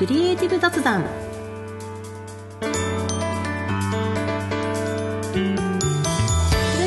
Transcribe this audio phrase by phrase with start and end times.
[0.00, 1.04] クリエイティブ雑談。
[2.62, 2.72] 古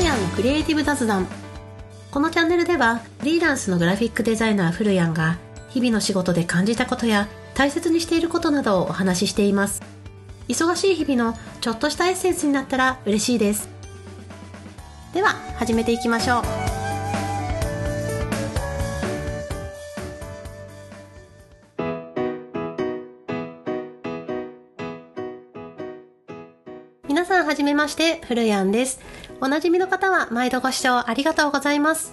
[0.02, 1.28] 谷のクリエイティブ雑談。
[2.10, 5.38] このチャンネルではフリーランスのグラフィックデザイナー古谷が
[5.68, 9.80] 日々の仕事で感じたことや大切にしていることなどをお話ししています。
[10.48, 13.68] 忙しい日々のちょっとしたエッセンスになったら嬉しいです。
[15.12, 16.63] では始めていきましょう。
[27.54, 28.98] はじめまして、ふるやんです。
[29.40, 32.12] おなじみの方は毎度ご視聴ありがとうございます。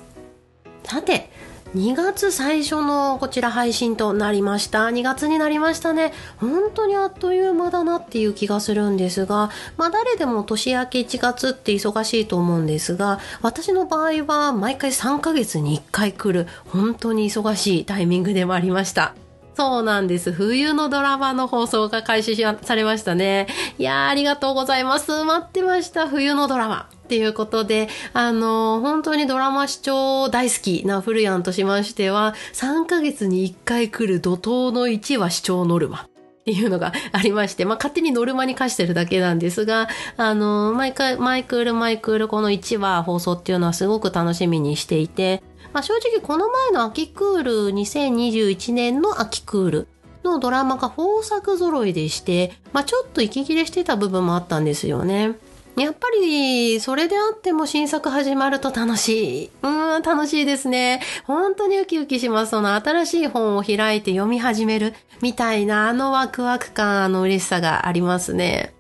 [0.84, 1.32] さて、
[1.74, 4.86] 2月最初のこちら配信となりました。
[4.90, 6.14] 2月になりましたね。
[6.38, 19.16] 本当にあっという間だなっていう気がするんですが、まあ誰でも年明け1月って忙しいと思うんですが、私の場合は毎回3ヶ月に1回来る本当に忙しいタイミングでもありました。
[19.54, 20.32] そうなんです。
[20.32, 23.48] 冬のドラマの放送が開始されましたね。
[23.78, 25.24] いやー、ありがとうございます。
[25.24, 26.08] 待ってました。
[26.08, 26.90] 冬のドラマ。
[27.04, 36.08] っていうことで、あの本当にドラマ視聴大好きなフルヤンとしましては、3ヶ月に1回来る怒涛の1話視聴ノルマ。
[36.42, 45.44] っていうのが ありまして、まあ、勝手にノルマに課してるだけなんですが、あの毎回、マイクールマイクールこの1話放送っていうのはすごく楽しみにしていて、
[45.74, 49.88] まあ、正直この前の秋クール、2021年の秋クール
[50.24, 55.36] のドラマが豊作揃いでして、まあ、ちょっと息切れしてた部分もあったんですよね。
[55.78, 59.52] やっぱり、それであっても新作始まると楽しい。
[59.64, 61.02] うーん、楽しいですね。
[61.26, 62.52] 本当にウキウキします。
[62.52, 68.74] その新しい本を開いて読み始めるみたいなあのワクワク感、あの嬉しさがありますね。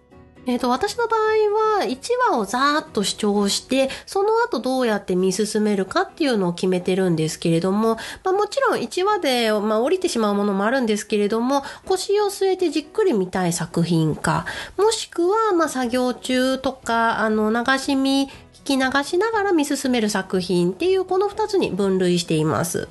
[0.47, 1.99] えっ、と、私の場合は、1
[2.31, 14.45] 話をざーっと視聴して、その後どうやって見進めるかっていうのを決めてるんですけれども、まあもちろん1話で、まあ降りてしまうものもあるんですけれども、腰を据えてじっくり見たい作品か、
[14.77, 22.87] もしくは、まあ作業中とか、あの、流し見、聞き流しながら見進める作品っていうこの2つに分類しています。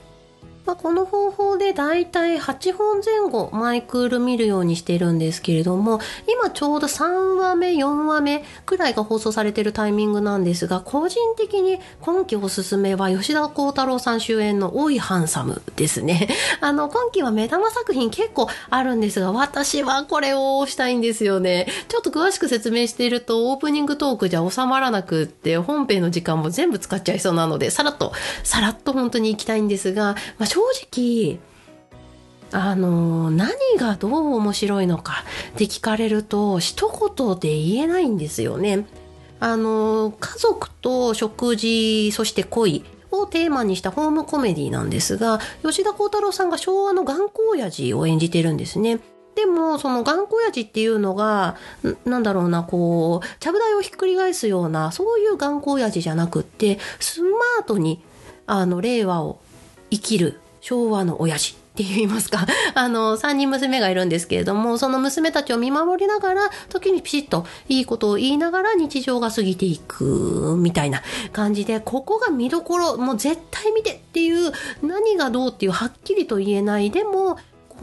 [0.71, 5.99] まあ、この方法でだいたい8本前後マイクール見るようにしてるんですけれども
[6.33, 16.29] 今ちょうど3話目4話目くらいが放送されてるタイミングなんですが個人的に今期おすすめは吉田鋼太郎さん主演の「おいハンサム」ですね。
[16.63, 21.67] あの今期は目玉作品結構あるんですが私はこれをしたいんですよね。
[21.89, 28.13] ちょっと詳しく説明しているとオープニングトークじゃ収まらなくって本編の時間も全部使っちゃいそうなのでさらっと
[28.45, 31.39] さらっと本当に行きたいんですが、まあ、正直
[32.53, 38.87] あの何がどう面白いのかって聞かれると一言で言えないんですよね。
[39.39, 49.01] あの家族と食事そして恋をテーマにしたホームコメディなんですが吉田鋼太郎さんが昭和の頑固親父を演じてるんですね。
[49.37, 58.03] でも、その頑固親父っていうのが、んなんだろうな、こう、ちゃぶ台をひっくり返すような、そういう頑固親父じゃなくって、スマートに、
[58.47, 59.39] あの、令和を
[59.91, 62.47] 生きる昭和の親父って言いますか。
[62.75, 77.39] あの、三人娘がいるんですけれども、その娘たちを見守りながら、時にピシッといいことを言いながら日常が過ぎていく、みたいな感じで、ここが見どころ、もう絶対見てっていう、何がどうっていうはっきりと言えない、でも、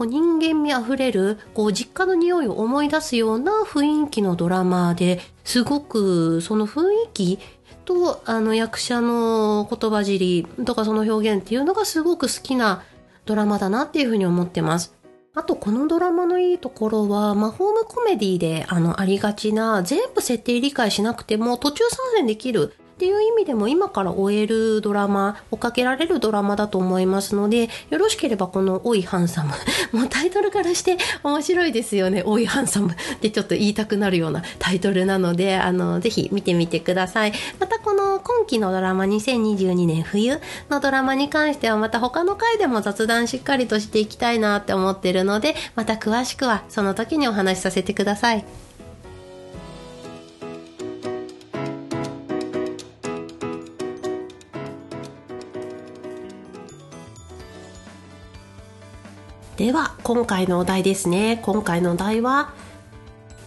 [0.06, 7.38] 人間味あふれる、こう実家の匂いを思い出すような雰囲気のドラマですごくその雰囲気
[7.88, 12.82] とあの役者の言葉尻とかその表現っていうのがすごく好きな
[13.24, 14.94] ドラマだなっていうふうに思ってます。
[15.34, 29.52] あとこのドラマのいいところは、まあ、ホームコメディであのありがちな全部設定理解しなくても途中参戦できるっていう意味でも今から終えるドラマ、追っかけられるドラマだと思いますので、よろしければこのおいハンサム。
[29.96, 32.24] もうタイトルからして面白いですよね。
[32.26, 37.32] おいハンサム ってちょっと言いたくなるようなタイトルなので、あの、ぜひ見てみてください。
[37.60, 48.67] またこの今期のドラマ2022年冬のドラマに関してはまた他の回でも雑談しっかりとしていきたいなって思ってるので、また詳しくはその時にお話しさせてください。
[59.68, 62.54] では今回のお題ですね今回のお題は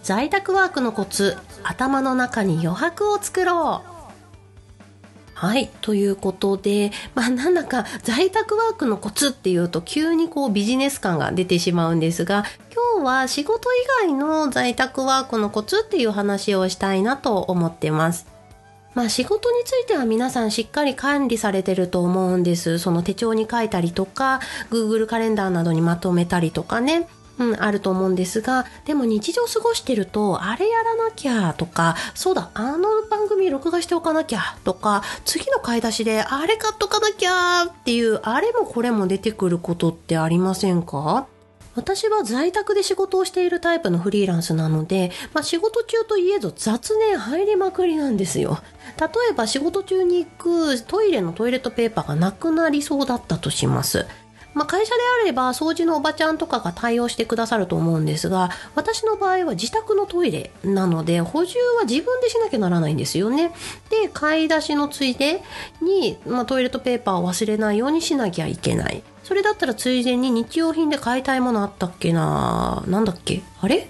[0.04, 5.68] 在宅ワークのコツ頭の中に余白を作ろうはい。
[5.80, 18.31] ということで、まあなんだか在宅ワークのコツっていうと急にこうビジネス感が出てしまうんですが、今日は仕事以外の在宅ワークのコツっていう話をしたいなと思ってます。
[18.94, 22.78] まあ仕事については皆さんしっかり管理されてると思うんです。
[22.78, 24.40] その手帳に書いたりとか、
[24.70, 27.08] Google カレンダーなどにまとめたりとかね。
[27.38, 41.26] うん、あると思うんですが、でも日常過ごしてると、あれやらなきゃとか、そうだ、あの番組録画しておかなきゃとか、次の買い出しであれ買っとかなきゃっていう、あれもこれも出てくることってありませんか？
[41.74, 48.58] 私は在宅で仕事をしているタイプのフリーランスなので、まあ、仕事中といえど雑念入りまくりなんですよ。
[49.00, 54.06] 例えば仕事中に行くトイレのトイレットペーパーがなくなりそうだったとします。
[54.54, 63.52] まあ、会社であれば掃除のおばちゃんとかが対応してくださると思うんですが私の場合は自宅のトイレなので補充は自分でしなきゃならないんですよね
[63.88, 65.42] で買い出しのついで
[65.80, 72.82] に、まあ、トイレットペーパーを忘れないようにしなきゃいけないそれだったらついでに日用品で買いたいものあったっけな？
[72.86, 73.42] なんだっけ？
[73.60, 73.76] あれ？
[73.76, 73.86] っ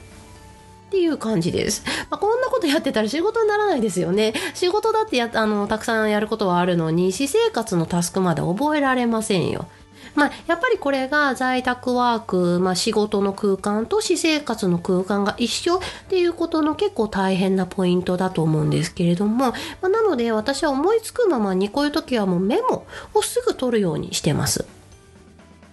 [0.91, 1.83] ていう感じです。
[2.11, 4.35] まあ、こんなことやってたら仕事にならないですよね。
[4.55, 9.67] 仕事だってやあのたくさんやることはあるのに、私生活のタスクまで覚えられませんよ。
[10.15, 15.81] まあ、やっぱりこれが在宅ワーク、まあ、仕事の空間と私生活の空間が一緒っ
[16.11, 22.85] ていうことの結構大変なポイントだと思うんですけれども、まあ、なので私は思いつくままにこういう時はもうメモ
[23.15, 24.67] をすぐ取るようにしてます。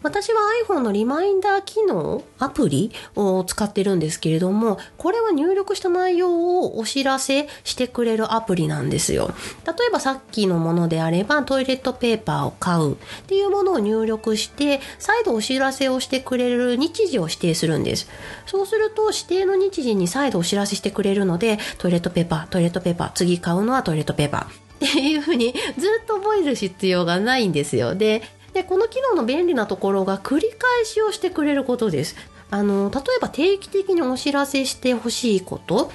[0.01, 9.33] 私は iPhone のリマインダー機能、アプリを使ってるんですけれども、これは入力した内容をお知らせしてくれるアプリなんですよ。
[9.65, 12.95] 例えばさっきのものであれば、トイレットペーパーを買うっ
[13.27, 18.07] ていうものを入力して、再度お知らせをしてくれる日時を指定するんです。
[18.45, 24.69] そうすると、指定の日時に再度お知らせしてくれるので、トイレットペーパー、トイレットペーパー、次買うのはトイレットペーパー。
[24.79, 27.95] っていうふうにずっと覚える必要がないんですよ。
[27.95, 28.23] で、
[28.53, 32.15] でこの機能の便利なところが繰り返しをしてくれることです。
[32.51, 35.91] あの例えば定期的にお知らせしてほしいこと。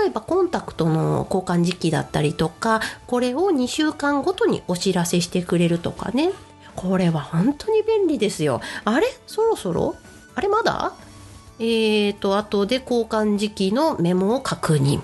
[0.00, 6.32] 例えばコンタクトの交換時期だったりとかこれを2週間ごとにお知らせしてくれるとかね。
[6.74, 8.60] これは本当に便利ですよ。
[8.84, 9.06] あれ？
[9.26, 9.96] そろそろ？
[10.34, 10.92] あれまだ？
[11.58, 15.00] えーと後で交換時期のメモを確認。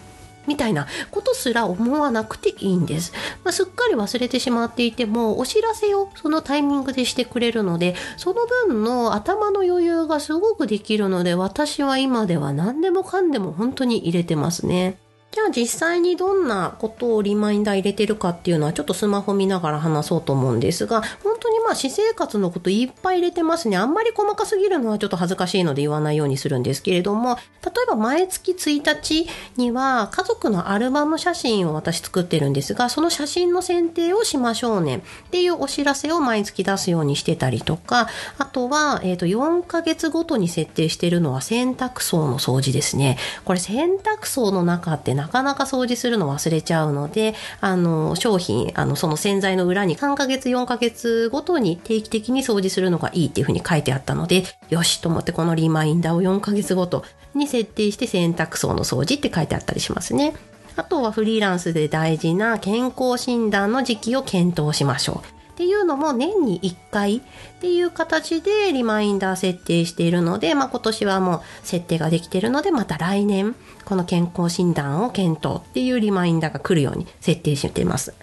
[0.46, 3.12] みたいなことすら思わなくていいんです。
[3.44, 15.01] まあ、すっかり忘れてしまっていても、お知らせをそのタイミングでしてくれるので、その分の頭の余裕がすごくできるので、私は今では何でもかんでも本当に入れてますね。
[15.32, 23.78] じゃあ実際にどんなことをリマインダー入れてるかっていうのはちょっとスマホ見ながら話そうと思うんですが、本当にまあ私生活のこといっぱい入れてますね。
[23.78, 29.26] あんまり細かすぎるのはちょっと恥ずかしいので言わないようにするんですけれども、例えば毎月1日
[29.56, 35.00] には家族のアルバム写真を私作ってるんですが、その写真の選定をしましょうねっ
[35.30, 43.16] ていうお知らせを毎月出すようにしてたりとか、あとは、えっ、と、4ヶ月ごとに設定してるのは洗濯槽の掃除ですね。
[43.46, 57.04] これ洗濯槽の中ってなかなか掃除するの忘れちゃうので、あの、商品、あの、その洗剤の裏に3ヶ月、4ヶ月ごとに定期的に掃除するのがいいっていうふうに書いてあったので、よしと思ってこのリマインダーを4ヶ月ごと
[57.34, 60.34] に設定して洗濯槽の掃除って書いてあったりしますね。
[60.74, 65.41] あとはフリーランスで大事な健康診断の時期を検討しましょう。
[65.52, 67.20] っていうのも年に1回っ
[67.60, 73.54] ていう形でリマインダー設定しているので、まあ、今年はもう設定ができているので、また来年
[73.84, 78.14] この健康診断を検討っていうリマインダーが来るように設定しています。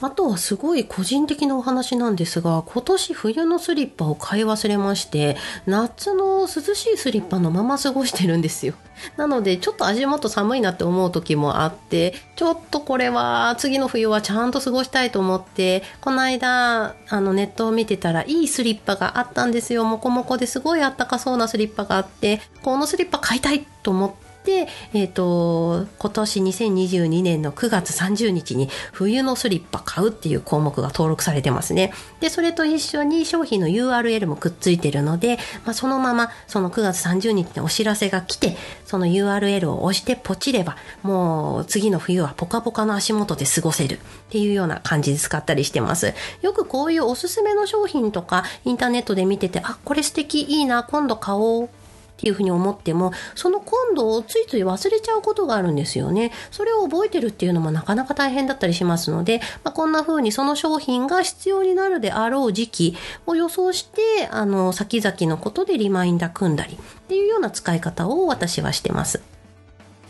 [0.00, 5.36] あとはすごい個人的なお話なんですが、今年冬のスリッパを買い忘れまして、
[5.66, 8.74] 夏の涼しいスリッパのまま過ごしてるんですよ。
[9.16, 19.84] なので、ちょっと足元寒いなって思う時もあって、ちょっとこれは次の冬はちゃんと過ごしたいと思って、この間、あのネットを見てたらいいスリッパがあったんですよ。
[19.84, 31.92] もこもこですごいあったかそうなスリッパがあって、このスリッパ買いたいと思って、えっ、ー、と、今年2022年の9月30日に冬のスリッパ買うっていう項目が登録されてますね。
[32.20, 43.98] で、それと一緒に商品の URL もくっついてるので、まあ、そのままその9月30日にお知らせが来て、その URL を押してポチれば、もう次の冬はポカポカの足元で過ごせるっ
[44.30, 46.14] ていうような感じで使ったりしてます。
[46.42, 51.68] よくこういうおすすめの商品とかインターネットで見てて、あ、これ素敵いいな、今度買おう
[52.18, 56.32] っていうふうに思っても、その今度をついつい忘れちゃうことがあるんですよね。
[56.50, 62.96] それを覚えてるっていうのもなかなか大変だったりしますので、まあ、こんなふうにその商品が必要になるであろう時期
[63.26, 69.37] を予想して、あの、先々のことでリマインダー組んだりっていうような使い方を私はしてます。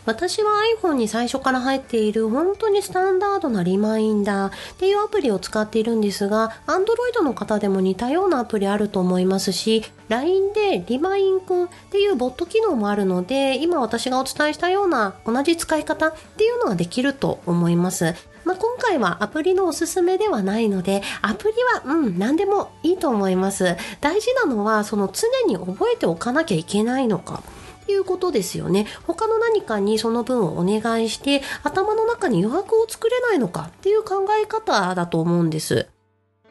[0.09, 0.49] 私は
[0.81, 18.15] iPhone に最初から入っている本当にスタンダードなリマインダーっていうアプリを使っているんですが、Android の方でも似たようなアプリあると思いますし、LINE でリマインくんっていうボット機能もあるので、今私がお伝えしたような同じ使い方っていうのができると思います。
[18.45, 23.77] まあ、今回はアプリのおすすめではないので、アプリは、うん、何でもいいと思います。
[24.01, 27.43] 大事なのは、その常に覚えておかなきゃいけないのか。
[27.91, 28.87] いうことですよね。
[29.05, 35.87] 他の何かにその分をお願いして、頭の中に余白を作れないのかっていう考え方だと思うんです。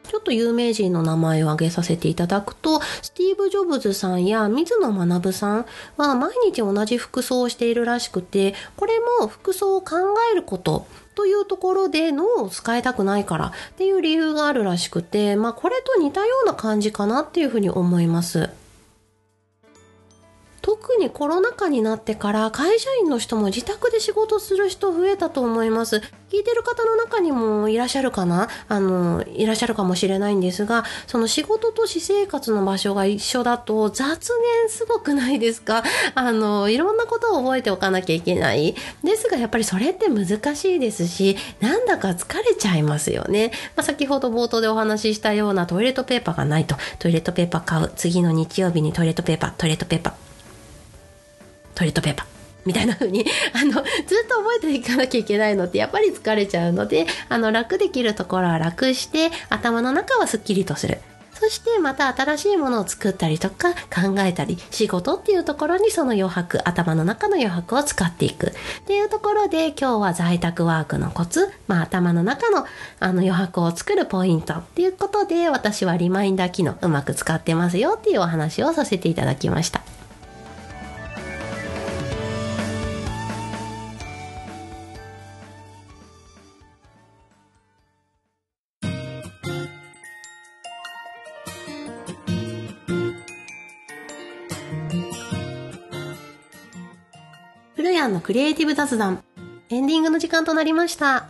[0.09, 5.65] ちょっと有名人の名前を挙げさせていただくと、スティーブ・ジョブズさんや水野学さん
[5.97, 9.97] は毎日同じ服装をしているらしくて、これも服装を考
[10.31, 18.49] えることというところで脳を使いたくないからっていう理由があるらしくて、まあこれと似たような感じかなっていうふうに思います。
[20.81, 25.97] 特にコロナ禍になってから会社員の人も自宅で仕事する人増えたと思います。
[26.31, 28.47] 聞いてる方の中にもいらっしゃるかな？
[28.69, 34.31] あの、いらっしゃるかもしれないんですが、その仕事と私生活の場所が一緒だと雑
[34.63, 35.83] 念すごくないですか？
[36.15, 38.73] あの、いろんなことを覚えておかなきゃいけない。
[39.03, 43.51] ですがやっぱりそれって難しいですし、なんだか疲れちゃいますよね。
[43.75, 47.91] まあ、先ほど冒頭でお話ししたようなトイレットペーパーがないと、トイレットペーパー買う。
[47.95, 50.28] 次の日曜日にトイレットペーパー、トイレットペーパー。
[51.79, 52.27] トイレットペーパー。
[52.65, 53.83] みたいな風に あのずっ
[54.27, 60.99] と覚えていかなきゃいけないのってやっぱり疲れちゃうのであの楽できるところは楽して頭の中はすっきりとする。
[61.33, 68.47] そしてまた新しいものを作ったりとか考えたり仕事っていうところにその余白頭の中の余白を使っていく。
[68.47, 68.51] っ
[68.85, 72.65] ていうところで今日は在宅ワークのコツ、まあ、頭の中の
[72.99, 79.81] あの余白を作るポイントっていうことで私はリマインダー機能うまく使ってますよっていうお話をさせていただきました。
[97.99, 99.23] アンのクリエイティブ雑談。
[99.69, 101.27] エンディングの時間となりました。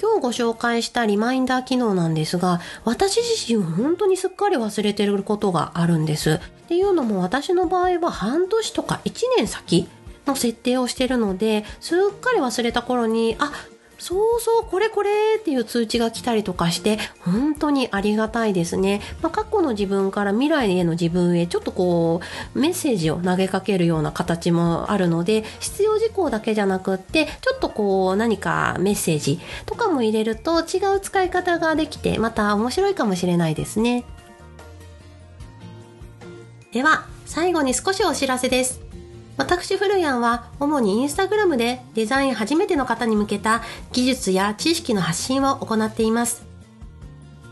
[0.00, 6.32] 今日ご紹介したリマインダー機能なんですが、私自身本当にすっかり忘れてることがあるんです。
[6.32, 9.86] っていうのも私の場合は半年とか1年先
[10.26, 13.52] の設定をしてるので、すっかり忘れた頃に、あ、
[14.02, 19.00] そうそう、これこれっていう通知が来たりとかして、本当にありがたいですね。
[19.22, 22.20] まあ、過去の自分から未来への自分へちょっとこ
[22.52, 34.02] う、メッセージを投げかけるような形もあるので、必要事項だけじゃなくって、ちょっとこう、何かメッセージとかも入れると違う使い方ができて、また面白いかもしれないですね。
[36.72, 38.81] では、最後に少しお知らせです。
[39.36, 43.62] 私フルヤンは主にインスタグラムでデザイン初めての方に向けた
[43.92, 46.44] 技術や知識の発信を行っています。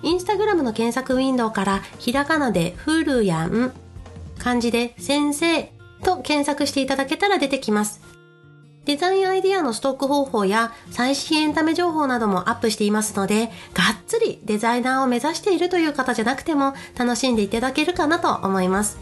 [0.02, 3.72] インスタグラムの検索ウィンドウからひらがなでフルヤン、
[4.38, 5.72] 漢字で先生
[6.02, 8.00] と検索していただけたら出てきます。
[8.86, 18.98] デザインアイディアのストック方法や最新エンタメ情報などもアップしていますので、がっつりデザイナーを目指しているという方じゃなくても楽しんでいただけるかなと思います。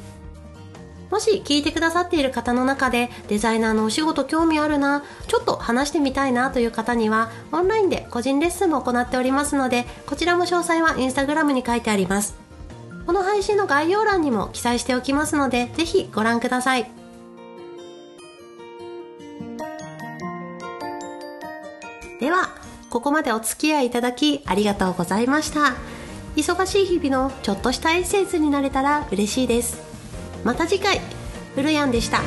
[1.10, 12.34] もし聞いてくださっている方の中でデザイナーのお仕事興味あるな、ちょっと話してみたいなという方にはオンラインで個人レッスンも行っておりますので、こちらも詳細はインスタグラムに書いてあります。
[13.06, 16.90] この配信の概要欄にも記載しておきますので、ぜひご覧ください。
[22.20, 22.50] では、
[22.90, 25.74] ここまでお付き合いいただきありがとうございました。
[26.36, 29.87] 忙しい日々のちょっとしたエッセンスになれたら嬉しいです。
[30.44, 31.00] また次回。
[31.54, 32.20] ふるやんでした。